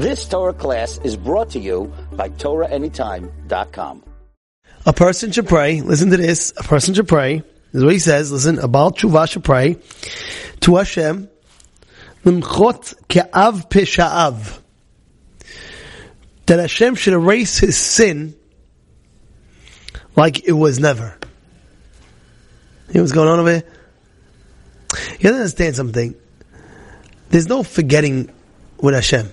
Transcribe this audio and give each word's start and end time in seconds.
This 0.00 0.28
Torah 0.28 0.52
class 0.52 1.00
is 1.02 1.16
brought 1.16 1.50
to 1.50 1.58
you 1.58 1.92
by 2.12 2.28
TorahAnytime.com. 2.28 4.04
A 4.86 4.92
person 4.92 5.32
should 5.32 5.48
pray. 5.48 5.80
Listen 5.80 6.10
to 6.10 6.16
this. 6.16 6.52
A 6.56 6.62
person 6.62 6.94
should 6.94 7.08
pray. 7.08 7.38
This 7.38 7.80
is 7.80 7.84
what 7.84 7.92
he 7.92 7.98
says. 7.98 8.30
Listen, 8.30 8.60
a 8.60 8.68
Baal 8.68 8.92
Tshuva 8.92 9.28
should 9.28 9.42
pray 9.42 9.76
to 10.60 10.76
Hashem. 10.76 11.28
Limchot 12.24 12.94
ke'av 13.08 13.68
pesha'av. 13.68 14.60
That 16.46 16.60
Hashem 16.60 16.94
should 16.94 17.14
erase 17.14 17.58
his 17.58 17.76
sin 17.76 18.36
like 20.14 20.46
it 20.46 20.52
was 20.52 20.78
never. 20.78 21.18
You 22.86 22.94
know 22.94 23.00
what's 23.00 23.12
going 23.12 23.28
on 23.28 23.40
over 23.40 23.50
here? 23.50 23.64
You 25.18 25.28
have 25.28 25.32
to 25.32 25.34
understand 25.40 25.74
something. 25.74 26.14
There's 27.30 27.48
no 27.48 27.64
forgetting 27.64 28.30
with 28.80 28.94
Hashem. 28.94 29.32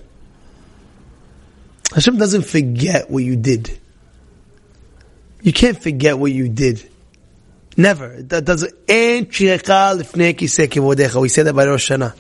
Hashem 1.93 2.17
doesn't 2.17 2.43
forget 2.43 3.09
what 3.09 3.23
you 3.23 3.35
did. 3.35 3.77
You 5.41 5.53
can't 5.53 5.81
forget 5.81 6.17
what 6.17 6.31
you 6.31 6.49
did. 6.49 6.89
Never. 7.77 8.21
That 8.23 8.45
doesn't. 8.45 8.73
We 8.87 9.25
say 11.29 11.43
that 11.43 11.53
by 11.55 11.65
Rosh 11.65 11.91
Hashanah. 11.91 12.15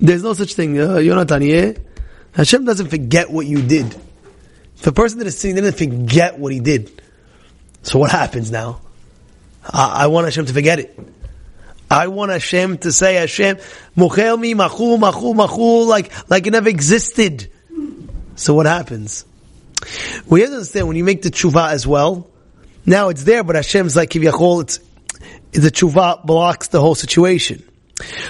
There's 0.00 0.24
no 0.24 0.32
such 0.32 0.54
thing, 0.54 0.80
uh, 0.80 0.96
Yonatan. 0.96 1.46
Yeah? 1.46 1.74
Hashem 2.32 2.64
doesn't 2.64 2.88
forget 2.88 3.30
what 3.30 3.46
you 3.46 3.62
did. 3.62 3.94
If 4.76 4.86
a 4.86 4.92
person 4.92 5.18
that 5.18 5.28
is 5.28 5.38
sin, 5.38 5.54
didn't 5.54 5.74
forget 5.74 6.38
what 6.38 6.52
he 6.52 6.58
did. 6.58 6.90
So 7.82 8.00
what 8.00 8.10
happens 8.10 8.50
now? 8.50 8.80
I, 9.64 10.04
I 10.04 10.06
want 10.08 10.26
Hashem 10.26 10.46
to 10.46 10.52
forget 10.52 10.80
it. 10.80 10.98
I 11.92 12.08
want 12.08 12.30
Hashem 12.32 12.78
to 12.78 12.90
say 12.90 13.16
Hashem, 13.16 13.58
Mochel 13.98 14.40
mi 14.40 14.54
machu 14.54 14.98
machu 14.98 15.34
machu, 15.34 15.86
like, 15.86 16.30
like 16.30 16.46
it 16.46 16.50
never 16.50 16.70
existed. 16.70 17.52
So 18.34 18.54
what 18.54 18.64
happens? 18.64 19.26
We 20.26 20.40
have 20.40 20.48
to 20.48 20.56
understand 20.56 20.88
when 20.88 20.96
you 20.96 21.04
make 21.04 21.20
the 21.20 21.30
tshuva 21.30 21.70
as 21.70 21.86
well, 21.86 22.30
now 22.86 23.10
it's 23.10 23.24
there, 23.24 23.44
but 23.44 23.56
Hashem's 23.56 23.94
like 23.94 24.08
Kivyachol, 24.08 24.62
it's, 24.62 24.80
the 25.52 25.70
tshuva 25.70 26.24
blocks 26.24 26.68
the 26.68 26.80
whole 26.80 26.94
situation. 26.94 27.62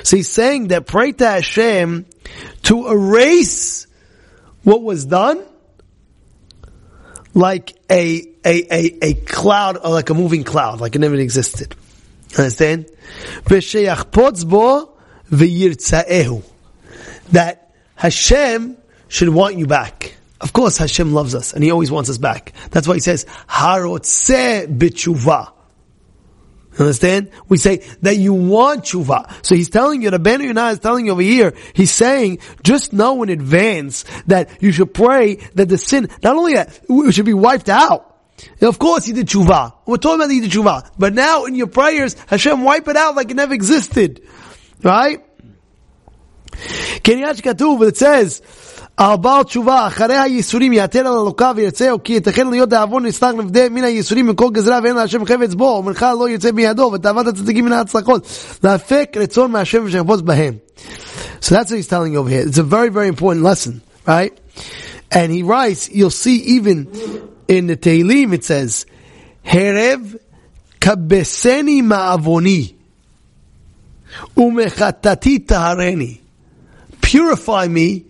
So 0.02 0.16
he's 0.16 0.28
saying 0.28 0.68
that 0.68 0.88
pray 0.88 1.12
to 1.12 1.24
Hashem 1.24 2.06
to 2.64 2.88
erase 2.88 3.86
what 4.64 4.82
was 4.82 5.04
done 5.04 5.40
like 7.32 7.74
a, 7.88 8.26
a, 8.44 8.74
a, 8.74 8.98
a 9.02 9.14
cloud, 9.14 9.84
like 9.84 10.10
a 10.10 10.14
moving 10.14 10.42
cloud, 10.42 10.80
like 10.80 10.96
it 10.96 10.98
never 10.98 11.14
existed. 11.14 11.76
Understand? 12.38 12.86
That 17.32 17.74
Hashem 17.94 18.76
should 19.08 19.28
want 19.28 19.56
you 19.56 19.66
back. 19.66 20.16
Of 20.40 20.52
course, 20.52 20.76
Hashem 20.78 21.14
loves 21.14 21.34
us, 21.34 21.52
and 21.52 21.62
He 21.62 21.70
always 21.70 21.90
wants 21.90 22.10
us 22.10 22.18
back. 22.18 22.52
That's 22.70 22.88
why 22.88 22.94
He 22.94 23.00
says, 23.00 23.26
"Harotze 23.48 24.66
b'tshuva." 24.76 25.52
Understand? 26.78 27.30
We 27.48 27.58
say 27.58 27.78
that 28.00 28.16
you 28.16 28.32
want 28.32 28.84
tshuva. 28.84 29.44
So 29.44 29.54
he's 29.54 29.68
telling 29.68 30.00
you, 30.02 30.10
the 30.10 30.18
Yonah 30.18 30.68
is 30.68 30.78
telling 30.78 31.06
you 31.06 31.12
over 31.12 31.20
here, 31.20 31.54
he's 31.74 31.90
saying, 31.90 32.38
just 32.62 32.92
know 32.94 33.22
in 33.22 33.28
advance 33.28 34.04
that 34.26 34.62
you 34.62 34.72
should 34.72 34.94
pray 34.94 35.34
that 35.54 35.68
the 35.68 35.76
sin, 35.76 36.08
not 36.22 36.36
only 36.36 36.54
that, 36.54 36.80
it 36.88 37.12
should 37.12 37.26
be 37.26 37.34
wiped 37.34 37.68
out. 37.68 38.11
Of 38.61 38.77
course 38.79 39.05
he 39.05 39.13
did 39.13 39.27
tshuva. 39.27 39.73
We're 39.85 39.97
talking 39.97 40.21
about 40.21 40.31
he 40.31 40.41
did 40.41 40.51
tshuva. 40.51 40.91
But 40.97 41.13
now 41.13 41.45
in 41.45 41.55
your 41.55 41.67
prayers, 41.67 42.15
Hashem 42.27 42.63
wipe 42.63 42.87
it 42.87 42.95
out 42.95 43.15
like 43.15 43.31
it 43.31 43.35
never 43.35 43.53
existed. 43.53 44.21
Right? 44.83 45.23
Kenyash 47.03 47.41
Katuv, 47.41 47.79
but 47.79 47.87
it 47.89 47.97
says, 47.97 48.41
הבעל 48.97 49.43
תשובה, 49.43 49.87
אחרי 49.87 50.17
הייסורים 50.17 50.73
יעתר 50.73 50.99
על 50.99 51.13
אלוקיו 51.13 51.53
וירצהו, 51.57 52.03
כי 52.03 52.13
ייתכן 52.13 52.47
להיות 52.47 52.69
דאבון 52.69 53.05
נסתר 53.05 53.31
לבדי 53.31 53.69
מן 53.69 53.83
הייסורים 53.83 54.27
מכל 54.27 54.49
גזרה 54.51 54.79
ואין 54.83 54.95
להשם 54.95 55.25
חפץ 55.25 55.53
בו, 55.53 55.63
ומנחה 55.63 56.13
לא 56.13 56.29
יוצא 56.29 56.51
בידו, 56.51 56.91
ותאוות 56.93 57.27
הצדיקים 57.27 57.65
מן 57.65 57.73
ההצלחות. 57.73 58.27
להפק 58.63 59.13
רצון 59.15 59.51
מהשם 59.51 59.83
ושחפוץ 59.85 60.21
בהם. 60.21 60.53
So 61.41 61.55
that's 61.55 61.69
what 61.69 61.77
he's 61.77 61.87
telling 61.87 62.13
you 62.13 62.19
over 62.19 62.29
here. 62.29 62.41
It's 62.41 62.57
a 62.57 62.63
very, 62.63 62.89
very 62.89 63.07
important 63.07 63.43
lesson, 63.43 63.81
right? 64.07 64.35
And 65.11 65.31
he 65.31 65.43
writes, 65.43 65.89
you'll 65.91 66.09
see 66.09 66.37
even 66.55 66.87
in 67.48 67.66
the 67.66 67.76
Tehillim 67.76 68.32
it 68.34 68.44
says, 68.44 68.86
Herev 69.42 70.18
kabeseni 70.80 71.82
ma'avoni 71.82 72.74
umechatati 74.36 75.46
tahareni. 75.46 76.20
Purify 77.00 77.66
me 77.68 78.06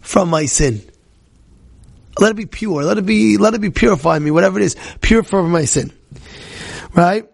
from 0.00 0.30
my 0.30 0.46
sin. 0.46 0.82
Let 2.18 2.32
it 2.32 2.36
be 2.36 2.46
pure. 2.46 2.82
Let 2.82 2.98
it 2.98 3.06
be, 3.06 3.36
let 3.38 3.54
it 3.54 3.60
be 3.60 3.70
purify 3.70 4.18
me, 4.18 4.30
whatever 4.30 4.58
it 4.58 4.64
is. 4.64 4.76
Purify 5.00 5.42
my 5.42 5.64
sin. 5.64 5.92
Right? 6.94 7.26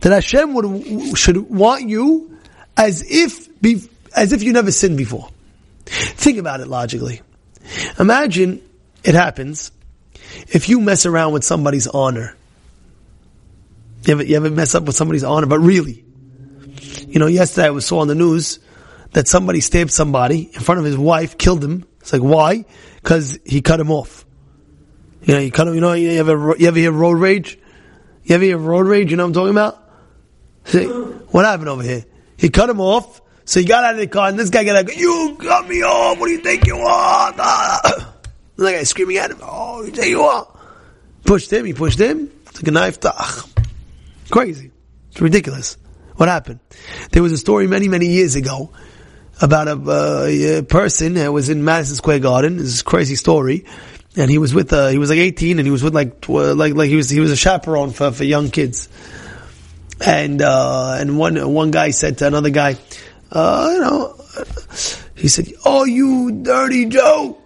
That 0.00 0.12
Hashem 0.12 0.54
would, 0.54 1.18
should 1.18 1.36
want 1.50 1.88
you 1.88 2.38
as 2.76 3.02
if, 3.08 3.60
be, 3.60 3.82
as 4.16 4.32
if 4.32 4.42
you 4.42 4.52
never 4.52 4.70
sinned 4.70 4.96
before. 4.96 5.28
Think 5.86 6.38
about 6.38 6.60
it 6.60 6.68
logically. 6.68 7.22
Imagine 8.00 8.62
it 9.04 9.14
happens 9.14 9.70
if 10.48 10.68
you 10.68 10.80
mess 10.80 11.06
around 11.06 11.32
with 11.32 11.44
somebody's 11.44 11.86
honor. 11.86 12.34
You 14.04 14.12
ever, 14.14 14.24
you 14.24 14.36
ever 14.36 14.50
mess 14.50 14.74
up 14.74 14.84
with 14.84 14.96
somebody's 14.96 15.24
honor, 15.24 15.46
but 15.46 15.60
really. 15.60 16.04
You 17.06 17.18
know, 17.18 17.26
yesterday 17.26 17.66
I 17.66 17.70
was 17.70 17.84
saw 17.84 17.98
on 17.98 18.08
the 18.08 18.14
news 18.14 18.58
that 19.12 19.28
somebody 19.28 19.60
stabbed 19.60 19.90
somebody 19.90 20.50
in 20.52 20.60
front 20.60 20.78
of 20.78 20.86
his 20.86 20.96
wife, 20.96 21.36
killed 21.36 21.62
him. 21.62 21.84
It's 22.00 22.12
like, 22.12 22.22
why? 22.22 22.64
Because 23.02 23.38
he 23.44 23.60
cut 23.60 23.78
him 23.78 23.90
off. 23.90 24.24
You 25.22 25.34
know, 25.34 25.40
you 25.40 25.50
cut 25.50 25.68
him, 25.68 25.74
you 25.74 25.82
know, 25.82 25.92
you 25.92 26.12
ever, 26.12 26.56
you 26.58 26.68
ever 26.68 26.78
hear 26.78 26.92
road 26.92 27.18
rage? 27.18 27.58
You 28.24 28.36
ever 28.36 28.44
hear 28.44 28.56
road 28.56 28.86
rage? 28.86 29.10
You 29.10 29.18
know 29.18 29.24
what 29.24 29.28
I'm 29.28 29.34
talking 29.34 29.50
about? 29.50 29.90
See, 30.64 30.86
what 30.86 31.44
happened 31.44 31.68
over 31.68 31.82
here? 31.82 32.04
He 32.38 32.48
cut 32.48 32.70
him 32.70 32.80
off, 32.80 33.20
so 33.44 33.60
he 33.60 33.66
got 33.66 33.84
out 33.84 33.94
of 33.94 34.00
the 34.00 34.06
car, 34.06 34.28
and 34.28 34.38
this 34.38 34.48
guy 34.48 34.64
got 34.64 34.76
out, 34.76 34.96
you 34.96 35.36
cut 35.40 35.68
me 35.68 35.82
off, 35.82 36.18
what 36.18 36.26
do 36.26 36.32
you 36.32 36.40
think 36.40 36.66
you 36.66 36.76
are? 36.76 37.32
And 38.60 38.68
the 38.68 38.72
guy 38.72 38.82
screaming 38.82 39.16
at 39.16 39.30
him, 39.30 39.38
oh, 39.40 39.82
think 39.84 40.08
you 40.08 40.20
are? 40.20 40.46
Pushed 41.24 41.50
him, 41.50 41.64
he 41.64 41.72
pushed 41.72 41.98
him, 41.98 42.30
took 42.52 42.68
a 42.68 42.70
knife, 42.70 43.00
tach. 43.00 43.46
Crazy. 44.28 44.70
It's 45.10 45.18
ridiculous. 45.18 45.78
What 46.16 46.28
happened? 46.28 46.60
There 47.10 47.22
was 47.22 47.32
a 47.32 47.38
story 47.38 47.66
many, 47.68 47.88
many 47.88 48.08
years 48.08 48.36
ago 48.36 48.70
about 49.40 49.66
a, 49.66 49.72
uh, 49.72 50.58
a 50.58 50.62
person 50.62 51.14
that 51.14 51.32
was 51.32 51.48
in 51.48 51.64
Madison 51.64 51.96
Square 51.96 52.18
Garden. 52.18 52.58
This 52.58 52.82
crazy 52.82 53.14
story. 53.14 53.64
And 54.14 54.30
he 54.30 54.36
was 54.36 54.52
with, 54.52 54.74
uh, 54.74 54.88
he 54.88 54.98
was 54.98 55.08
like 55.08 55.20
18 55.20 55.58
and 55.58 55.66
he 55.66 55.72
was 55.72 55.82
with 55.82 55.94
like, 55.94 56.20
tw- 56.20 56.54
like, 56.54 56.74
like 56.74 56.90
he 56.90 56.96
was, 56.96 57.08
he 57.08 57.20
was 57.20 57.30
a 57.30 57.36
chaperone 57.36 57.92
for, 57.92 58.12
for 58.12 58.24
young 58.24 58.50
kids. 58.50 58.90
And, 60.04 60.42
uh, 60.42 60.98
and 60.98 61.16
one, 61.16 61.50
one 61.50 61.70
guy 61.70 61.92
said 61.92 62.18
to 62.18 62.26
another 62.26 62.50
guy, 62.50 62.76
uh, 63.32 63.70
you 63.72 63.80
know, 63.80 64.16
he 65.14 65.28
said, 65.28 65.50
oh, 65.64 65.84
you 65.84 66.42
dirty 66.42 66.84
Joe. 66.84 67.39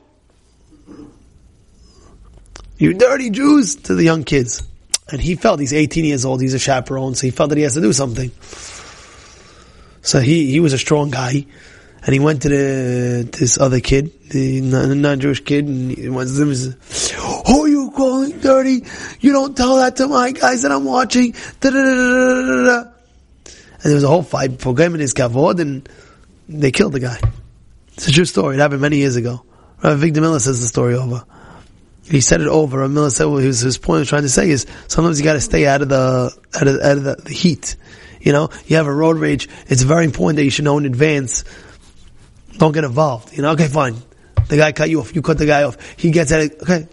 You 2.84 2.95
dirty 2.95 3.31
Jews 3.31 3.77
to 3.77 3.95
the 3.95 4.05
young 4.05 4.25
kids. 4.25 4.62
And 5.11 5.21
he 5.21 5.37
felt 5.37 5.61
he's 5.61 5.72
18 5.72 6.05
years 6.05 6.25
old, 6.25 6.41
he's 6.41 6.55
a 6.55 6.59
chaperone, 6.59 7.15
so 7.15 7.27
he 7.27 7.31
felt 7.31 7.50
that 7.50 7.56
he 7.56 7.65
has 7.65 7.75
to 7.75 7.81
do 7.81 7.93
something. 7.93 8.31
So 10.03 10.21
he, 10.21 10.50
he 10.50 10.61
was 10.61 10.72
a 10.72 10.78
strong 10.78 11.11
guy 11.11 11.47
and 12.05 12.12
he 12.12 12.21
went 12.21 12.43
to 12.43 12.49
the 12.50 13.28
this 13.33 13.59
other 13.59 13.81
kid, 13.81 14.12
the 14.28 14.61
non-Jewish 14.61 15.41
kid, 15.45 15.67
and 15.67 15.91
he 15.91 16.09
was, 16.11 16.77
"Oh, 17.47 17.65
you 17.65 17.91
calling 17.97 18.39
dirty? 18.41 18.84
You 19.21 19.33
don't 19.33 19.56
tell 19.56 19.77
that 19.77 19.97
to 19.97 20.06
my 20.06 20.33
guys 20.33 20.62
that 20.62 20.72
I'm 20.72 20.84
watching." 20.84 21.33
Da-da-da-da-da-da. 21.61 22.91
And 23.47 23.83
there 23.83 23.95
was 23.95 24.05
a 24.05 24.09
whole 24.09 24.22
fight 24.22 24.61
for 24.61 24.78
him 24.78 24.93
and 24.93 25.01
his 25.01 25.15
kavod, 25.15 25.61
and 25.61 25.89
they 26.47 26.71
killed 26.71 26.92
the 26.92 27.01
guy. 27.01 27.19
It's 27.95 28.09
a 28.09 28.13
true 28.13 28.27
story. 28.27 28.57
It 28.57 28.60
happened 28.60 28.83
many 28.83 28.98
years 28.98 29.16
ago. 29.16 29.42
Rabbi 29.83 30.07
Avigdor 30.07 30.21
Miller 30.21 30.41
says 30.41 30.60
the 30.60 30.66
story 30.66 30.95
over. 30.95 31.25
He 32.06 32.21
said 32.21 32.41
it 32.41 32.48
over. 32.48 32.80
Rabbi 32.80 32.92
Miller 32.92 33.10
said 33.10 33.24
what 33.27 33.42
his, 33.42 33.60
his 33.60 33.78
point 33.78 34.01
was 34.01 34.09
trying 34.09 34.22
to 34.22 34.28
say 34.28 34.51
is 34.51 34.66
sometimes 34.89 35.18
you 35.18 35.24
got 35.24 35.34
to 35.34 35.41
stay 35.41 35.66
out 35.66 35.80
of 35.83 35.89
the 35.89 36.36
out 36.54 36.68
of, 36.68 36.80
out 36.80 36.97
of 36.98 37.04
the, 37.04 37.16
the 37.16 37.33
heat. 37.33 37.77
You 38.21 38.33
know, 38.33 38.51
you 38.66 38.77
have 38.77 38.86
a 38.86 38.95
road 38.95 39.16
rage. 39.16 39.48
It's 39.68 39.83
very 39.83 40.04
important 40.04 40.36
that 40.36 40.45
you 40.45 40.51
should 40.51 40.65
know 40.65 40.78
in 40.78 40.86
advance 40.86 41.45
don't 42.56 42.72
get 42.72 42.84
involved. 42.84 43.36
You 43.36 43.42
know, 43.42 43.53
okay, 43.53 43.68
fine. 43.68 43.97
The 44.48 44.56
guy 44.56 44.72
cut 44.72 44.91
you 44.91 45.01
off. 45.01 45.15
You 45.15 45.22
cut 45.22 45.39
the 45.39 45.47
guy 45.47 45.65
off. 45.65 45.77
He 45.98 46.10
gets 46.10 46.33
at 46.33 46.41
it. 46.41 46.62
Okay. 46.62 46.86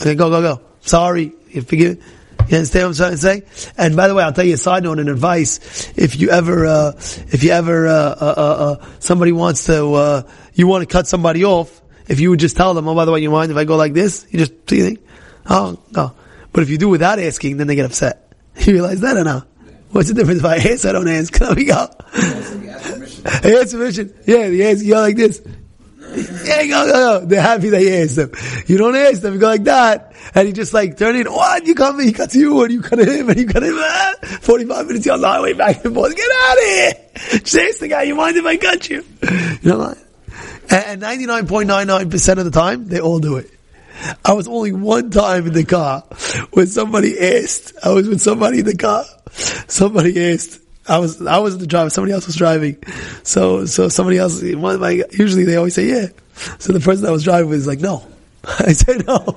Okay, 0.00 0.14
go, 0.14 0.30
go, 0.30 0.40
go. 0.40 0.60
Sorry. 0.80 1.32
You 1.48 1.62
forgive. 1.62 2.02
You 2.48 2.56
understand 2.56 2.88
what 2.88 3.00
I'm 3.00 3.18
trying 3.18 3.42
to 3.42 3.46
say? 3.46 3.72
And 3.76 3.96
by 3.96 4.08
the 4.08 4.14
way, 4.14 4.24
I'll 4.24 4.32
tell 4.32 4.44
you 4.44 4.54
a 4.54 4.56
side 4.56 4.82
note 4.82 4.98
and 4.98 5.08
advice. 5.08 5.92
If 5.96 6.18
you 6.18 6.30
ever, 6.30 6.66
uh, 6.66 6.92
if 6.96 7.44
you 7.44 7.50
ever, 7.50 7.86
uh, 7.86 7.92
uh, 7.92 8.34
uh, 8.36 8.40
uh 8.40 8.86
somebody 8.98 9.32
wants 9.32 9.66
to, 9.66 9.92
uh, 9.92 10.22
you 10.54 10.66
want 10.66 10.82
to 10.82 10.92
cut 10.92 11.06
somebody 11.06 11.44
off, 11.44 11.80
if 12.10 12.20
you 12.20 12.30
would 12.30 12.40
just 12.40 12.56
tell 12.56 12.74
them, 12.74 12.88
oh, 12.88 12.94
by 12.94 13.04
the 13.04 13.12
way, 13.12 13.20
you 13.20 13.30
mind 13.30 13.50
if 13.50 13.56
I 13.56 13.64
go 13.64 13.76
like 13.76 13.94
this? 13.94 14.26
You 14.30 14.40
just, 14.40 14.66
do 14.66 14.76
you 14.76 14.84
think? 14.84 15.00
Oh, 15.48 15.78
no. 15.92 16.12
But 16.52 16.62
if 16.64 16.68
you 16.70 16.76
do 16.76 16.88
without 16.88 17.18
asking, 17.18 17.56
then 17.56 17.66
they 17.68 17.76
get 17.76 17.86
upset. 17.86 18.26
You 18.66 18.74
realize 18.74 19.00
that 19.00 19.16
or 19.16 19.24
not? 19.24 19.46
What's 19.90 20.08
the 20.08 20.14
difference 20.14 20.40
if 20.40 20.44
I 20.44 20.56
ask? 20.56 20.84
I 20.84 20.92
don't 20.92 21.08
ask. 21.08 21.40
Let 21.40 21.56
me 21.56 21.64
go. 21.64 21.88
He 22.14 23.54
asked 23.56 23.72
permission. 23.72 24.12
Yeah, 24.26 24.48
he 24.48 24.62
asked. 24.64 24.82
You 24.84 24.94
go 24.94 25.00
like 25.00 25.16
this. 25.16 25.40
Yeah, 26.44 26.66
go, 26.66 26.86
go, 26.86 27.20
go. 27.20 27.26
They're 27.26 27.40
happy 27.40 27.70
that 27.70 27.82
you 27.82 27.94
asked 27.94 28.16
them. 28.16 28.32
You 28.66 28.76
don't 28.76 28.96
ask 28.96 29.22
them. 29.22 29.34
You 29.34 29.40
go 29.40 29.46
like 29.46 29.64
that, 29.64 30.12
and 30.34 30.46
he 30.46 30.52
just 30.52 30.74
like 30.74 30.96
turn 30.96 31.16
in. 31.16 31.26
What? 31.32 31.66
You 31.66 31.74
come? 31.74 32.00
He 32.00 32.12
cuts 32.12 32.34
you, 32.34 32.62
and 32.62 32.72
you 32.72 32.82
cut 32.82 32.98
him, 32.98 33.28
and 33.30 33.38
you 33.38 33.46
cut 33.46 33.62
him. 33.62 33.74
Ah, 33.76 34.14
Forty-five 34.42 34.86
minutes 34.86 35.06
you're 35.06 35.14
on 35.14 35.20
the 35.20 35.28
highway 35.28 35.52
back 35.54 35.84
and 35.84 35.94
forth. 35.94 36.14
Get 36.16 36.30
out 36.42 36.58
of 36.58 36.64
here! 36.64 36.92
Just 37.40 37.54
ask 37.56 37.78
the 37.78 37.88
guy. 37.88 38.02
You 38.02 38.16
mind 38.16 38.36
if 38.36 38.44
I 38.44 38.56
cut 38.56 38.90
you? 38.90 39.04
You 39.62 39.70
know, 39.70 39.94
and 40.70 41.00
ninety-nine 41.00 41.46
point 41.46 41.68
nine 41.68 41.86
nine 41.86 42.10
percent 42.10 42.38
of 42.38 42.44
the 42.44 42.50
time, 42.50 42.86
they 42.88 43.00
all 43.00 43.18
do 43.18 43.36
it. 43.36 43.50
I 44.24 44.32
was 44.32 44.48
only 44.48 44.72
one 44.72 45.10
time 45.10 45.46
in 45.46 45.52
the 45.52 45.64
car 45.64 46.02
when 46.52 46.66
somebody 46.66 47.18
asked. 47.18 47.74
I 47.84 47.90
was 47.90 48.08
with 48.08 48.20
somebody 48.20 48.60
in 48.60 48.64
the 48.64 48.76
car. 48.76 49.04
Somebody 49.30 50.32
asked. 50.32 50.60
I 50.88 50.98
was 50.98 51.24
I 51.24 51.38
was 51.38 51.58
the 51.58 51.66
driver. 51.66 51.90
Somebody 51.90 52.12
else 52.12 52.26
was 52.26 52.36
driving. 52.36 52.82
So 53.22 53.66
so 53.66 53.88
somebody 53.88 54.18
else. 54.18 54.42
One 54.42 54.74
of 54.76 54.80
my 54.80 55.02
usually 55.12 55.44
they 55.44 55.56
always 55.56 55.74
say 55.74 55.86
yeah. 55.86 56.06
So 56.58 56.72
the 56.72 56.80
person 56.80 57.04
that 57.04 57.12
was 57.12 57.24
driving 57.24 57.50
was 57.50 57.66
like 57.66 57.80
no. 57.80 58.06
I 58.44 58.72
said 58.72 59.06
no. 59.06 59.16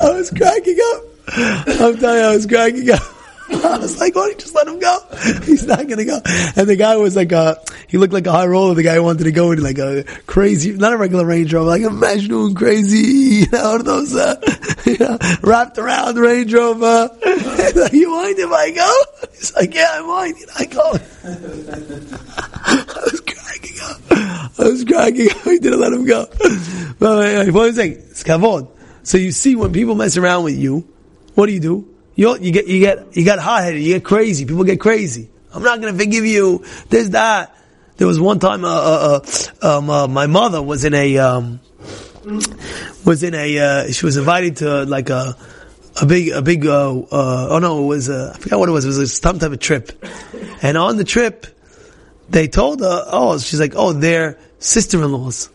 I 0.00 0.10
was 0.10 0.30
cracking 0.30 0.78
up. 0.94 1.02
I'm 1.28 1.96
telling 1.98 2.18
you, 2.18 2.24
I 2.24 2.34
was 2.34 2.46
cracking 2.46 2.90
up. 2.90 3.02
I 3.64 3.78
was 3.78 3.98
like, 3.98 4.14
why 4.14 4.22
don't 4.22 4.32
you 4.32 4.38
just 4.38 4.54
let 4.54 4.68
him 4.68 4.78
go? 4.78 4.98
He's 5.44 5.66
not 5.66 5.86
gonna 5.88 6.04
go. 6.04 6.20
And 6.56 6.68
the 6.68 6.76
guy 6.76 6.96
was 6.96 7.16
like, 7.16 7.32
uh, 7.32 7.54
he 7.88 7.96
looked 7.96 8.12
like 8.12 8.26
a 8.26 8.32
high 8.32 8.46
roller. 8.46 8.74
The 8.74 8.82
guy 8.82 9.00
wanted 9.00 9.24
to 9.24 9.32
go 9.32 9.52
in 9.52 9.62
like 9.62 9.78
a 9.78 10.04
crazy, 10.26 10.72
not 10.72 10.92
a 10.92 10.98
regular 10.98 11.24
Range 11.24 11.52
Rover, 11.54 11.68
like 11.70 11.82
imagine 11.82 12.28
doing 12.28 12.54
crazy, 12.54 12.96
you 13.46 13.50
know, 13.50 13.78
those, 13.78 14.14
uh, 14.14 14.36
you 14.84 14.98
know, 14.98 15.18
wrapped 15.42 15.78
around 15.78 16.16
Range 16.16 16.52
Rover. 16.52 17.10
like, 17.74 17.92
you 17.94 18.10
mind 18.10 18.38
if 18.38 18.50
I 18.50 18.70
go? 18.70 18.94
He's 19.32 19.54
like, 19.56 19.74
yeah, 19.74 19.88
I 19.92 20.00
mind. 20.02 20.38
You 20.38 20.46
know, 20.46 20.52
I 20.58 20.64
go. 20.66 20.92
I 22.64 23.00
was 23.04 23.20
cracking 23.20 23.76
up. 23.82 24.00
I 24.58 24.64
was 24.64 24.84
cracking 24.84 25.30
up. 25.30 25.42
He 25.44 25.58
didn't 25.58 25.80
let 25.80 25.92
him 25.92 26.04
go. 26.04 26.26
But 26.98 27.24
anyway, 27.24 27.50
what 27.50 27.68
I'm 27.68 27.74
saying, 27.74 27.92
it's 27.92 28.24
kavod. 28.24 28.68
So 29.04 29.16
you 29.16 29.32
see 29.32 29.56
when 29.56 29.72
people 29.72 29.94
mess 29.94 30.18
around 30.18 30.44
with 30.44 30.56
you, 30.56 30.86
what 31.34 31.46
do 31.46 31.52
you 31.52 31.60
do? 31.60 31.97
You, 32.18 32.36
you 32.36 32.50
get, 32.50 32.66
you 32.66 32.80
get, 32.80 33.16
you 33.16 33.22
get 33.22 33.38
hot 33.38 33.62
headed, 33.62 33.80
you 33.80 33.94
get 33.94 34.04
crazy, 34.04 34.44
people 34.44 34.64
get 34.64 34.80
crazy. 34.80 35.30
I'm 35.54 35.62
not 35.62 35.80
gonna 35.80 35.96
forgive 35.96 36.26
you, 36.26 36.64
there's 36.88 37.10
that. 37.10 37.56
There 37.96 38.08
was 38.08 38.18
one 38.18 38.40
time, 38.40 38.64
uh, 38.64 38.68
uh, 38.68 39.20
uh, 39.62 39.78
um, 39.78 39.88
uh, 39.88 40.08
my 40.08 40.26
mother 40.26 40.60
was 40.60 40.84
in 40.84 40.94
a, 40.94 41.16
um, 41.18 41.60
was 43.04 43.22
in 43.22 43.36
a, 43.36 43.58
uh, 43.58 43.92
she 43.92 44.04
was 44.04 44.16
invited 44.16 44.56
to 44.56 44.82
like 44.82 45.10
a, 45.10 45.36
a 46.02 46.06
big, 46.06 46.30
a 46.30 46.42
big, 46.42 46.66
uh, 46.66 46.98
uh, 46.98 47.48
oh 47.50 47.60
no, 47.60 47.84
it 47.84 47.86
was, 47.86 48.10
uh, 48.10 48.32
I 48.34 48.38
forgot 48.40 48.58
what 48.58 48.68
it 48.68 48.72
was, 48.72 48.84
it 48.84 48.98
was 48.98 49.16
some 49.16 49.38
type 49.38 49.52
of 49.52 49.60
trip. 49.60 50.04
And 50.60 50.76
on 50.76 50.96
the 50.96 51.04
trip, 51.04 51.46
they 52.28 52.48
told 52.48 52.80
her, 52.80 53.04
oh, 53.06 53.38
she's 53.38 53.60
like, 53.60 53.74
oh, 53.76 53.92
they're 53.92 54.40
sister-in-laws. 54.58 55.50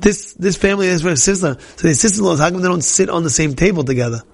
This, 0.00 0.32
this 0.32 0.56
family 0.56 0.88
is 0.88 1.02
her 1.02 1.14
sister. 1.14 1.58
So 1.76 1.82
they're 1.82 1.94
sister-in-laws, 1.94 2.40
how 2.40 2.50
come 2.50 2.60
they 2.60 2.66
don't 2.66 2.82
sit 2.82 3.08
on 3.08 3.22
the 3.22 3.30
same 3.30 3.54
table 3.54 3.84
together? 3.84 4.24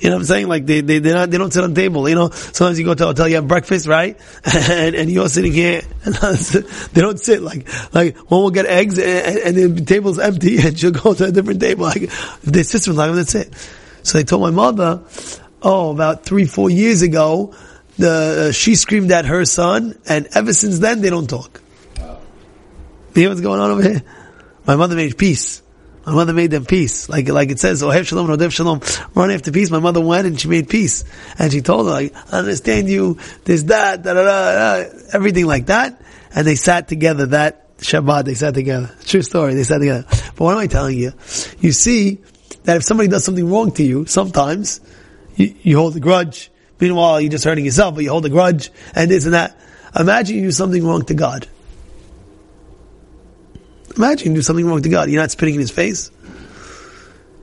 You 0.00 0.10
know 0.10 0.16
what 0.16 0.20
I'm 0.20 0.26
saying? 0.26 0.48
Like 0.48 0.64
they 0.64 0.80
they 0.80 1.00
they 1.00 1.12
not, 1.12 1.30
they 1.30 1.38
don't 1.38 1.52
sit 1.52 1.64
on 1.64 1.74
the 1.74 1.80
table. 1.80 2.08
You 2.08 2.14
know, 2.14 2.30
sometimes 2.30 2.78
you 2.78 2.84
go 2.84 2.94
to 2.94 3.04
a 3.04 3.06
hotel, 3.08 3.28
you 3.28 3.36
have 3.36 3.48
breakfast, 3.48 3.86
right? 3.86 4.18
And, 4.68 4.94
and 4.94 5.10
you're 5.10 5.28
sitting 5.28 5.52
here, 5.52 5.82
and 6.04 6.14
they 6.92 7.00
don't 7.00 7.18
sit 7.18 7.42
like 7.42 7.68
like 7.94 8.16
one 8.30 8.42
will 8.42 8.50
get 8.50 8.66
eggs, 8.66 8.98
and, 8.98 9.56
and 9.58 9.76
the 9.76 9.84
table's 9.84 10.18
empty, 10.18 10.58
and 10.64 10.78
she'll 10.78 10.90
go 10.90 11.14
to 11.14 11.26
a 11.26 11.32
different 11.32 11.60
table. 11.60 11.84
Like 11.84 12.02
if 12.02 12.42
their 12.42 12.64
sister 12.64 12.92
like 12.92 13.12
that's 13.14 13.34
it. 13.34 13.54
So 14.02 14.18
they 14.18 14.24
told 14.24 14.42
my 14.42 14.50
mother, 14.50 15.02
oh, 15.62 15.90
about 15.90 16.24
three 16.24 16.44
four 16.44 16.70
years 16.70 17.02
ago, 17.02 17.54
the 17.96 18.48
uh, 18.48 18.52
she 18.52 18.76
screamed 18.76 19.10
at 19.10 19.26
her 19.26 19.44
son, 19.44 19.98
and 20.08 20.28
ever 20.34 20.52
since 20.52 20.78
then 20.78 21.00
they 21.00 21.10
don't 21.10 21.28
talk. 21.28 21.60
You 23.14 23.22
hear 23.22 23.30
what's 23.30 23.40
going 23.40 23.60
on 23.60 23.70
over 23.72 23.82
here? 23.82 24.02
My 24.64 24.76
mother 24.76 24.94
made 24.94 25.18
peace. 25.18 25.62
My 26.08 26.14
mother 26.14 26.32
made 26.32 26.50
them 26.50 26.64
peace. 26.64 27.10
Like, 27.10 27.28
like 27.28 27.50
it 27.50 27.60
says, 27.60 27.82
Ohev 27.82 28.06
Shalom, 28.06 28.28
Rodef 28.28 28.50
Shalom. 28.50 28.80
Run 29.14 29.30
after 29.30 29.52
peace. 29.52 29.70
My 29.70 29.78
mother 29.78 30.00
went 30.00 30.26
and 30.26 30.40
she 30.40 30.48
made 30.48 30.70
peace. 30.70 31.04
And 31.38 31.52
she 31.52 31.60
told 31.60 31.86
her, 31.86 31.92
like, 31.92 32.14
I 32.32 32.38
understand 32.38 32.88
you, 32.88 33.18
there's 33.44 33.64
that, 33.64 34.04
da, 34.04 34.14
da, 34.14 34.24
da, 34.24 34.84
da, 34.84 34.90
everything 35.12 35.44
like 35.44 35.66
that. 35.66 36.00
And 36.34 36.46
they 36.46 36.54
sat 36.54 36.88
together 36.88 37.26
that 37.26 37.76
Shabbat, 37.76 38.24
they 38.24 38.32
sat 38.32 38.54
together. 38.54 38.90
True 39.04 39.20
story, 39.20 39.52
they 39.52 39.64
sat 39.64 39.80
together. 39.80 40.06
But 40.08 40.40
what 40.40 40.52
am 40.52 40.58
I 40.58 40.66
telling 40.66 40.96
you? 40.96 41.12
You 41.58 41.72
see 41.72 42.18
that 42.64 42.78
if 42.78 42.84
somebody 42.84 43.10
does 43.10 43.24
something 43.24 43.50
wrong 43.50 43.72
to 43.72 43.82
you, 43.82 44.06
sometimes 44.06 44.80
you, 45.36 45.54
you 45.60 45.76
hold 45.76 45.94
a 45.94 46.00
grudge. 46.00 46.50
Meanwhile, 46.80 47.20
you're 47.20 47.30
just 47.30 47.44
hurting 47.44 47.66
yourself, 47.66 47.94
but 47.94 48.04
you 48.04 48.10
hold 48.10 48.24
a 48.24 48.30
grudge 48.30 48.70
and 48.94 49.10
this 49.10 49.26
and 49.26 49.34
that. 49.34 49.60
Imagine 49.94 50.36
you 50.36 50.42
do 50.44 50.52
something 50.52 50.86
wrong 50.86 51.04
to 51.04 51.14
God. 51.14 51.46
Imagine 53.98 54.28
you 54.28 54.34
do 54.36 54.42
something 54.42 54.64
wrong 54.64 54.80
to 54.80 54.88
God. 54.88 55.10
You're 55.10 55.20
not 55.20 55.32
spitting 55.32 55.56
in 55.56 55.60
His 55.60 55.72
face. 55.72 56.12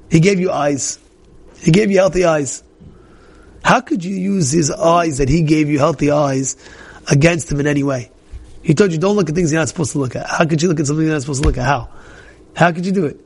He 0.10 0.22
gave 0.22 0.40
you 0.40 0.52
eyes. 0.52 1.00
He 1.60 1.72
gave 1.72 1.92
you 1.92 1.98
healthy 1.98 2.24
eyes. 2.24 2.64
How 3.64 3.82
could 3.82 4.06
you 4.06 4.16
use 4.16 4.52
His 4.52 4.72
eyes 4.72 5.18
that 5.18 5.28
He 5.28 5.42
gave 5.42 5.70
you 5.70 5.80
healthy 5.80 6.12
eyes 6.12 6.56
against 7.12 7.52
Him 7.52 7.60
in 7.60 7.68
any 7.68 7.84
way? 7.84 8.10
He 8.62 8.74
told 8.74 8.94
you 8.94 8.98
don't 8.98 9.18
look 9.18 9.30
at 9.30 9.36
things 9.36 9.52
you're 9.52 9.62
not 9.62 9.68
supposed 9.68 9.92
to 9.92 10.00
look 10.00 10.16
at. 10.16 10.28
How 10.28 10.46
could 10.46 10.62
you 10.62 10.70
look 10.70 10.80
at 10.80 10.88
something 10.88 11.06
you're 11.06 11.14
not 11.14 11.22
supposed 11.22 11.42
to 11.42 11.48
look 11.48 11.58
at? 11.58 11.66
How? 11.66 11.90
How 12.56 12.72
could 12.72 12.86
you 12.86 12.94
do 12.94 13.06
it? 13.06 13.20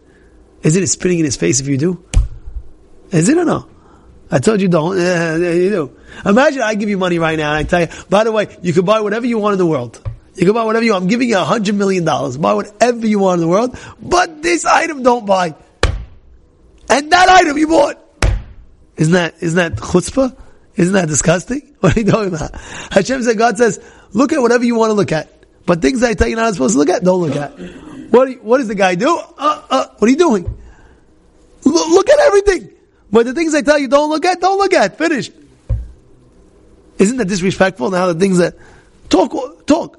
Is 0.63 0.75
it 0.75 0.85
spitting 0.87 1.19
in 1.19 1.25
His 1.25 1.37
face 1.37 1.59
if 1.59 1.67
you 1.67 1.77
do? 1.77 2.03
Is 3.11 3.29
it 3.29 3.37
or 3.37 3.45
no? 3.45 3.69
I 4.31 4.39
told 4.39 4.59
you 4.59 4.69
don't. 4.69 4.97
You 5.39 5.69
do. 5.69 5.97
Imagine 6.25 6.61
I 6.63 6.73
give 6.73 6.89
you 6.89 6.97
money 6.97 7.19
right 7.19 7.37
now 7.37 7.53
and 7.53 7.59
I 7.59 7.63
tell 7.63 7.81
you, 7.81 7.87
by 8.09 8.23
the 8.23 8.31
way, 8.31 8.57
you 8.63 8.73
can 8.73 8.85
buy 8.85 9.01
whatever 9.01 9.27
you 9.27 9.37
want 9.37 9.53
in 9.53 9.59
the 9.59 9.67
world. 9.67 10.08
You 10.39 10.45
can 10.45 10.53
buy 10.53 10.63
whatever 10.63 10.85
you 10.85 10.93
want. 10.93 11.03
I'm 11.03 11.09
giving 11.09 11.27
you 11.27 11.37
a 11.37 11.43
hundred 11.43 11.75
million 11.75 12.05
dollars. 12.05 12.37
Buy 12.37 12.53
whatever 12.53 13.05
you 13.05 13.19
want 13.19 13.41
in 13.41 13.47
the 13.47 13.51
world, 13.51 13.77
but 14.01 14.41
this 14.41 14.63
item 14.65 15.03
don't 15.03 15.25
buy. 15.25 15.53
And 16.89 17.11
that 17.11 17.27
item 17.27 17.57
you 17.57 17.67
bought. 17.67 17.97
Isn't 18.95 19.13
that, 19.13 19.35
isn't 19.41 19.57
that 19.57 19.75
chutzpah? 19.81 20.37
Isn't 20.75 20.93
that 20.93 21.07
disgusting? 21.09 21.65
What 21.79 21.95
are 21.95 21.99
you 22.01 22.05
talking 22.05 22.33
about? 22.33 22.55
Hashem 22.91 23.23
said, 23.23 23.37
God 23.37 23.57
says, 23.57 23.79
look 24.11 24.33
at 24.33 24.41
whatever 24.41 24.65
you 24.65 24.75
want 24.75 24.89
to 24.89 24.93
look 24.93 25.13
at. 25.13 25.45
But 25.65 25.81
things 25.81 26.03
I 26.03 26.13
tell 26.13 26.27
you 26.27 26.35
not 26.35 26.53
supposed 26.53 26.73
to 26.73 26.79
look 26.79 26.89
at, 26.89 27.03
don't 27.03 27.21
look 27.21 27.37
at. 27.37 27.57
What, 28.11 28.43
what 28.43 28.57
does 28.57 28.67
the 28.67 28.75
guy 28.75 28.95
do? 28.95 29.17
Uh, 29.37 29.61
uh, 29.69 29.87
what 29.97 30.07
are 30.07 30.11
you 30.11 30.17
doing? 30.17 30.43
Look, 31.63 31.89
look 31.89 32.09
at 32.09 32.19
everything. 32.19 32.71
But 33.11 33.25
the 33.25 33.33
things 33.33 33.55
I 33.55 33.61
tell 33.61 33.79
you 33.79 33.87
don't 33.87 34.09
look 34.09 34.25
at, 34.25 34.41
don't 34.41 34.57
look 34.57 34.73
at. 34.73 34.97
Finished. 34.97 35.31
Isn't 36.97 37.17
that 37.17 37.29
disrespectful 37.29 37.91
now? 37.91 38.07
The 38.07 38.19
things 38.19 38.39
that, 38.39 38.55
talk, 39.09 39.65
talk. 39.65 39.98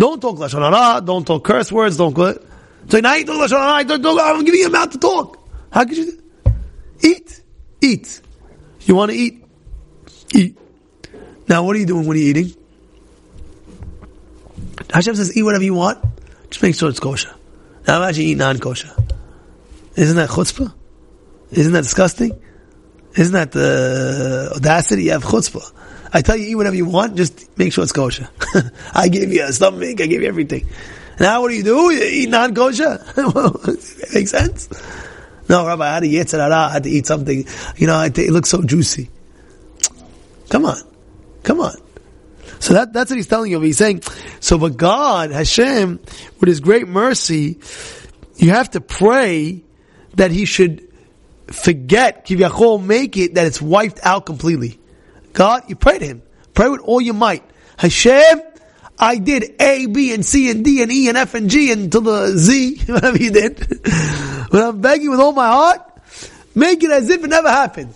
Don't 0.00 0.18
talk 0.18 0.38
lashon 0.38 0.62
hara. 0.62 1.02
Don't 1.02 1.26
talk 1.26 1.44
curse 1.44 1.70
words. 1.70 1.98
Don't 1.98 2.14
go. 2.14 2.32
So 2.88 3.00
now 3.00 3.14
you 3.16 3.26
talk 3.26 3.36
lashon 3.36 3.60
hara. 3.60 3.84
Don't 3.84 4.02
talk. 4.02 4.18
I'm 4.18 4.44
giving 4.46 4.60
you 4.60 4.68
a 4.68 4.70
mouth 4.70 4.90
to 4.92 4.98
talk. 4.98 5.38
How 5.70 5.84
could 5.84 5.98
you? 5.98 6.22
Eat, 7.02 7.42
eat. 7.82 8.22
You 8.80 8.94
want 8.94 9.10
to 9.10 9.16
eat, 9.16 9.44
eat. 10.34 10.58
Now, 11.48 11.64
what 11.64 11.76
are 11.76 11.78
you 11.78 11.86
doing 11.86 12.06
when 12.06 12.16
you're 12.16 12.28
eating? 12.28 12.54
Hashem 14.90 15.16
says, 15.16 15.36
eat 15.36 15.42
whatever 15.42 15.64
you 15.64 15.74
want. 15.74 16.02
Just 16.48 16.62
make 16.62 16.74
sure 16.74 16.88
it's 16.88 17.00
kosher. 17.00 17.34
Now, 17.86 18.02
imagine 18.02 18.24
eat 18.24 18.38
non-kosher. 18.38 18.94
Isn't 19.96 20.16
that 20.16 20.30
chutzpah? 20.30 20.72
Isn't 21.50 21.72
that 21.74 21.82
disgusting? 21.82 22.40
Isn't 23.16 23.34
that 23.34 23.52
the 23.52 24.52
audacity? 24.56 25.04
You 25.04 25.12
have 25.12 25.24
chutzpah. 25.24 25.72
I 26.12 26.22
tell 26.22 26.36
you, 26.36 26.46
eat 26.46 26.54
whatever 26.54 26.76
you 26.76 26.86
want, 26.86 27.16
just 27.16 27.56
make 27.58 27.72
sure 27.72 27.84
it's 27.84 27.92
kosher. 27.92 28.28
I 28.94 29.08
gave 29.08 29.32
you 29.32 29.44
a 29.44 29.52
stomach, 29.52 30.00
I 30.00 30.06
gave 30.06 30.22
you 30.22 30.28
everything. 30.28 30.66
Now 31.18 31.42
what 31.42 31.48
do 31.48 31.54
you 31.54 31.62
do? 31.62 31.92
You 31.92 32.02
eat 32.02 32.28
non-kosher? 32.30 33.04
Makes 34.14 34.30
sense? 34.30 34.68
No, 35.48 35.66
Rabbi, 35.66 35.84
I 35.84 35.94
had 35.94 36.34
I 36.34 36.72
had 36.72 36.82
to 36.84 36.90
eat 36.90 37.06
something, 37.06 37.44
you 37.76 37.86
know, 37.86 38.02
it 38.02 38.16
looks 38.16 38.48
so 38.48 38.62
juicy. 38.62 39.10
Come 40.48 40.64
on. 40.64 40.80
Come 41.42 41.60
on. 41.60 41.76
So 42.58 42.74
that, 42.74 42.92
that's 42.92 43.10
what 43.10 43.16
he's 43.16 43.26
telling 43.26 43.50
you. 43.50 43.60
He's 43.60 43.78
saying, 43.78 44.02
so 44.40 44.58
but 44.58 44.76
God, 44.76 45.30
Hashem, 45.30 46.00
with 46.40 46.48
His 46.48 46.60
great 46.60 46.88
mercy, 46.88 47.58
you 48.36 48.50
have 48.50 48.70
to 48.70 48.80
pray 48.80 49.62
that 50.14 50.30
He 50.30 50.44
should 50.44 50.86
forget, 51.46 52.26
Kivyachol, 52.26 52.84
make 52.84 53.16
it 53.16 53.34
that 53.34 53.46
it's 53.46 53.62
wiped 53.62 54.00
out 54.02 54.26
completely. 54.26 54.79
God, 55.32 55.64
you 55.68 55.76
pray 55.76 55.98
to 55.98 56.06
Him. 56.06 56.22
Pray 56.54 56.68
with 56.68 56.80
all 56.80 57.00
your 57.00 57.14
might. 57.14 57.42
Hashem, 57.76 58.42
I 58.98 59.16
did 59.16 59.54
A, 59.60 59.86
B, 59.86 60.12
and 60.12 60.24
C, 60.24 60.50
and 60.50 60.64
D, 60.64 60.82
and 60.82 60.92
E, 60.92 61.08
and 61.08 61.16
F, 61.16 61.34
and 61.34 61.48
G, 61.48 61.72
and 61.72 61.84
until 61.84 62.02
the 62.02 62.36
Z, 62.36 62.82
whatever 62.86 63.16
you 63.16 63.30
did. 63.30 63.58
but 64.50 64.62
I'm 64.62 64.80
begging 64.80 65.10
with 65.10 65.20
all 65.20 65.32
my 65.32 65.48
heart, 65.48 65.80
make 66.54 66.82
it 66.82 66.90
as 66.90 67.08
if 67.08 67.24
it 67.24 67.28
never 67.28 67.48
happened. 67.48 67.94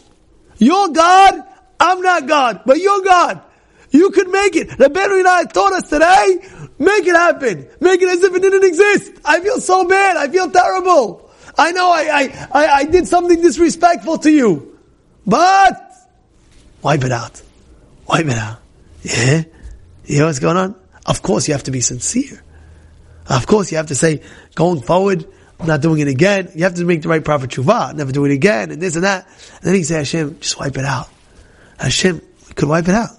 You're 0.59 0.89
God, 0.89 1.43
I'm 1.79 2.01
not 2.01 2.27
God, 2.27 2.63
but 2.65 2.79
you're 2.79 3.03
God. 3.03 3.43
You 3.91 4.11
could 4.11 4.29
make 4.29 4.57
it. 4.57 4.77
The 4.77 4.87
and 4.87 5.29
I 5.29 5.45
taught 5.45 5.73
us 5.73 5.89
today, 5.89 6.39
make 6.81 7.07
it 7.07 7.15
happen. 7.15 7.69
Make 7.81 8.03
it 8.03 8.09
as 8.09 8.25
if 8.25 8.35
it 8.35 8.43
didn't 8.43 8.65
exist. 8.65 9.13
I 9.25 9.41
feel 9.41 9.61
so 9.61 9.87
bad. 9.87 10.17
I 10.17 10.27
feel 10.27 10.51
terrible. 10.51 11.31
I 11.57 11.71
know 11.71 11.93
I, 11.93 12.01
I, 12.03 12.49
I, 12.53 12.67
I 12.79 12.85
did 12.85 13.07
something 13.07 13.41
disrespectful 13.41 14.19
to 14.19 14.33
you. 14.33 14.81
But, 15.25 15.94
wipe 16.85 17.03
it 17.03 17.11
out. 17.11 17.43
wipe 18.07 18.27
it 18.27 18.39
out. 18.39 18.59
Yeah? 19.03 19.43
You 20.05 20.19
know 20.21 20.27
what's 20.27 20.39
going 20.39 20.57
on? 20.57 20.77
Of 21.07 21.23
course 21.23 21.49
you 21.49 21.55
have 21.55 21.65
to 21.65 21.71
be 21.71 21.81
sincere. 21.81 22.43
Of 23.27 23.47
course 23.47 23.73
you 23.73 23.79
have 23.79 23.87
to 23.87 23.95
say, 23.95 24.23
going 24.55 24.83
forward, 24.83 25.27
I'm 25.59 25.67
not 25.67 25.81
doing 25.81 26.01
it 26.01 26.09
again. 26.09 26.53
You 26.55 26.65
have 26.65 26.75
to 26.75 26.85
make 26.85 27.03
the 27.03 27.09
right 27.09 27.25
proper 27.25 27.47
tshuva, 27.47 27.95
never 27.95 28.13
do 28.13 28.25
it 28.27 28.33
again, 28.33 28.71
and 28.71 28.81
this 28.83 28.97
and 28.97 29.05
that. 29.05 29.27
And 29.57 29.63
then 29.63 29.75
he 29.75 29.83
said, 29.83 29.99
Hashem, 29.99 30.41
just 30.41 30.59
wipe 30.59 30.77
it 30.77 30.85
out. 30.85 31.09
Hashem, 31.79 32.21
we 32.49 32.55
could 32.55 32.69
wipe 32.69 32.87
it 32.87 32.95
out. 32.95 33.11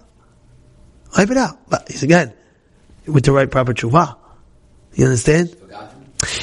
Wipe 1.17 1.31
it 1.31 1.38
out. 1.38 1.57
But 1.67 1.89
he's 1.89 2.03
again, 2.03 2.34
with 3.07 3.25
the 3.25 3.31
right 3.31 3.50
proper 3.50 3.74
tshuva. 3.74 4.15
You 4.93 5.05
understand? 5.05 5.55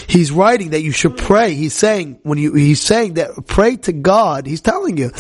He's 0.09 0.31
writing 0.31 0.71
that 0.71 0.83
you 0.83 0.93
should 0.93 1.17
pray. 1.17 1.55
He's 1.55 1.75
saying, 1.75 2.21
when 2.23 2.39
you, 2.39 2.55
he's 2.55 2.81
saying 2.81 3.15
that 3.15 3.47
pray 3.47 3.77
to 3.77 3.93
God, 3.93 4.47
he's 4.47 4.61
telling 4.61 4.97
you, 4.97 5.11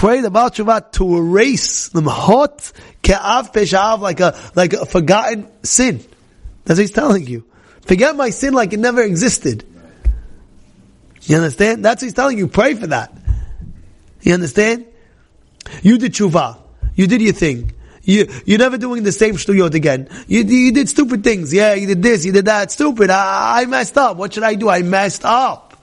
pray 0.00 0.22
the 0.22 0.30
Baal 0.30 0.48
Tshuva 0.48 0.90
to 0.92 1.18
erase 1.18 1.90
the 1.90 2.00
mahot 2.00 2.72
ke'av 3.02 3.52
peshav, 3.52 4.00
like 4.00 4.20
a, 4.20 4.34
like 4.54 4.72
a 4.72 4.86
forgotten 4.86 5.46
sin. 5.62 5.98
That's 6.64 6.78
what 6.78 6.84
he's 6.84 6.90
telling 6.90 7.26
you. 7.26 7.44
Forget 7.82 8.16
my 8.16 8.30
sin 8.30 8.54
like 8.54 8.72
it 8.72 8.78
never 8.78 9.02
existed. 9.02 9.62
You 11.24 11.36
understand? 11.36 11.84
That's 11.84 12.00
what 12.00 12.06
he's 12.06 12.14
telling 12.14 12.38
you. 12.38 12.48
Pray 12.48 12.72
for 12.76 12.86
that. 12.86 13.12
You 14.22 14.32
understand? 14.32 14.86
You 15.82 15.98
did 15.98 16.14
tshuva. 16.14 16.56
You 16.94 17.06
did 17.06 17.20
your 17.20 17.34
thing. 17.34 17.74
You, 18.02 18.26
you're 18.46 18.58
never 18.58 18.78
doing 18.78 19.02
the 19.02 19.12
same 19.12 19.34
shtuyot 19.34 19.74
again. 19.74 20.08
You, 20.26 20.44
you 20.44 20.72
did 20.72 20.88
stupid 20.88 21.22
things. 21.22 21.52
Yeah, 21.52 21.74
you 21.74 21.86
did 21.86 22.02
this, 22.02 22.24
you 22.24 22.32
did 22.32 22.46
that. 22.46 22.72
Stupid. 22.72 23.10
I, 23.10 23.60
I 23.60 23.66
messed 23.66 23.98
up. 23.98 24.16
What 24.16 24.32
should 24.32 24.44
I 24.44 24.54
do? 24.54 24.70
I 24.70 24.80
messed 24.80 25.26
up. 25.26 25.74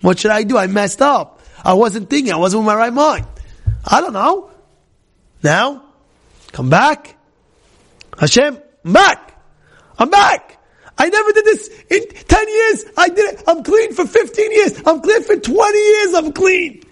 What 0.00 0.18
should 0.18 0.30
I 0.30 0.44
do? 0.44 0.56
I 0.56 0.68
messed 0.68 1.02
up. 1.02 1.42
I 1.62 1.74
wasn't 1.74 2.08
thinking. 2.08 2.32
I 2.32 2.38
wasn't 2.38 2.60
with 2.60 2.68
my 2.68 2.74
right 2.74 2.94
mind. 2.94 3.26
I 3.90 4.02
don't 4.02 4.12
know. 4.12 4.50
Now, 5.42 5.82
come 6.52 6.68
back. 6.68 7.16
Hashem, 8.18 8.58
I'm 8.84 8.92
back. 8.92 9.40
I'm 9.98 10.10
back. 10.10 10.58
I 10.98 11.08
never 11.08 11.32
did 11.32 11.44
this 11.44 11.68
in 11.90 12.06
10 12.08 12.48
years. 12.48 12.84
I 12.96 13.08
did 13.08 13.34
it. 13.34 13.44
I'm 13.46 13.62
clean 13.62 13.94
for 13.94 14.04
15 14.04 14.52
years. 14.52 14.82
I'm 14.84 15.00
clean 15.00 15.22
for 15.22 15.36
20 15.36 15.78
years. 15.78 16.14
I'm 16.14 16.32
clean. 16.32 16.82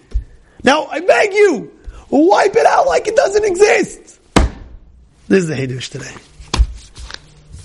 Now, 0.63 0.85
I 0.85 1.01
beg 1.01 1.33
you, 1.33 1.71
wipe 2.09 2.55
it 2.55 2.65
out 2.65 2.87
like 2.87 3.07
it 3.07 3.15
doesn't 3.15 3.45
exist. 3.45 4.19
This 5.27 5.43
is 5.43 5.47
the 5.47 5.55
Hiddush 5.55 5.89
today. 5.89 6.15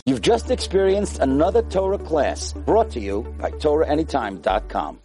You've 0.05 0.21
just 0.21 0.51
experienced 0.51 1.21
another 1.21 1.63
Torah 1.63 1.99
class 1.99 2.53
brought 2.53 2.91
to 2.91 3.01
you 3.01 3.23
by 3.39 3.53
TorahAnytime.com. 3.53 4.99